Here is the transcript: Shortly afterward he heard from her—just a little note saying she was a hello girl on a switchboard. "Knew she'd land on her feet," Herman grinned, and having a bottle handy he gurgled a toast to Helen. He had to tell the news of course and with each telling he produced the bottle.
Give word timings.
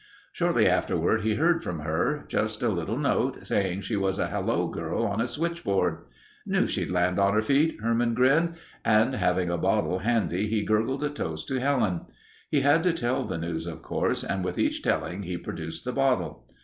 Shortly 0.33 0.65
afterward 0.67 1.21
he 1.21 1.35
heard 1.35 1.61
from 1.63 1.81
her—just 1.81 2.63
a 2.63 2.69
little 2.69 2.97
note 2.97 3.45
saying 3.45 3.81
she 3.81 3.95
was 3.95 4.17
a 4.17 4.29
hello 4.29 4.67
girl 4.67 5.03
on 5.03 5.21
a 5.21 5.27
switchboard. 5.27 5.99
"Knew 6.43 6.65
she'd 6.65 6.89
land 6.89 7.19
on 7.19 7.35
her 7.35 7.43
feet," 7.43 7.77
Herman 7.79 8.15
grinned, 8.15 8.55
and 8.83 9.13
having 9.13 9.51
a 9.51 9.59
bottle 9.59 9.99
handy 9.99 10.47
he 10.47 10.65
gurgled 10.65 11.03
a 11.03 11.11
toast 11.11 11.47
to 11.49 11.59
Helen. 11.59 12.07
He 12.49 12.61
had 12.61 12.81
to 12.81 12.93
tell 12.93 13.25
the 13.25 13.37
news 13.37 13.67
of 13.67 13.83
course 13.83 14.23
and 14.23 14.43
with 14.43 14.57
each 14.57 14.81
telling 14.81 15.21
he 15.21 15.37
produced 15.37 15.85
the 15.85 15.93
bottle. 15.93 16.47